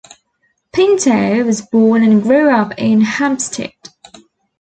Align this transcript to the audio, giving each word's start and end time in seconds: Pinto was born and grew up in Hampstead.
Pinto 0.73 1.43
was 1.43 1.61
born 1.61 2.01
and 2.01 2.23
grew 2.23 2.49
up 2.49 2.73
in 2.79 3.01
Hampstead. 3.01 3.73